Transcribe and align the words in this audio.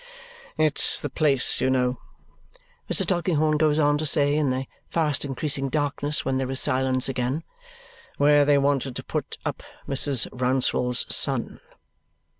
"It's 0.57 0.99
the 0.99 1.11
place, 1.11 1.61
you 1.61 1.69
know," 1.69 1.99
Mr. 2.91 3.05
Tulkinghorn 3.05 3.57
goes 3.57 3.77
on 3.77 3.99
to 3.99 4.05
say 4.07 4.33
in 4.35 4.49
the 4.49 4.65
fast 4.89 5.23
increasing 5.23 5.69
darkness 5.69 6.25
when 6.25 6.39
there 6.39 6.49
is 6.49 6.59
silence 6.59 7.07
again, 7.07 7.43
"where 8.17 8.43
they 8.43 8.57
wanted 8.57 8.95
to 8.95 9.03
put 9.03 9.37
up 9.45 9.61
Mrs. 9.87 10.27
Rouncewell's 10.31 11.05
son." 11.15 11.59